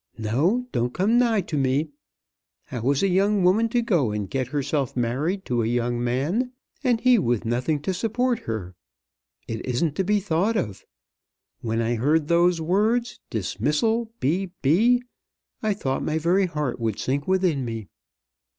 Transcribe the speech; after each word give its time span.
No; 0.17 0.65
don't 0.71 0.95
come 0.95 1.19
nigh 1.19 1.41
to 1.41 1.55
me. 1.55 1.91
How 2.63 2.89
is 2.89 3.03
a 3.03 3.07
young 3.07 3.43
woman 3.43 3.69
to 3.69 3.83
go 3.83 4.09
and 4.09 4.27
get 4.27 4.47
herself 4.47 4.97
married 4.97 5.45
to 5.45 5.61
a 5.61 5.67
young 5.67 6.03
man, 6.03 6.53
and 6.83 6.99
he 6.99 7.19
with 7.19 7.45
nothing 7.45 7.79
to 7.83 7.93
support 7.93 8.39
her? 8.39 8.73
It 9.47 9.63
isn't 9.63 9.93
to 9.97 10.03
be 10.03 10.19
thought 10.19 10.57
of. 10.57 10.83
When 11.59 11.83
I 11.83 11.93
heard 11.97 12.29
those 12.29 12.59
words, 12.59 13.19
'Dismissal 13.29 14.11
B. 14.19 14.49
B.,' 14.63 15.03
I 15.61 15.75
thought 15.75 16.01
my 16.03 16.17
very 16.17 16.47
heart 16.47 16.79
would 16.79 16.97
sink 16.97 17.27
within 17.27 17.63
me." 17.63 17.87